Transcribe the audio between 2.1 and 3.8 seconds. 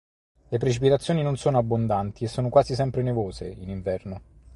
e sono quasi sempre nevose in